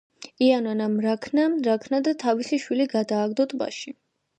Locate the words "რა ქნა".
1.03-1.47, 1.69-2.03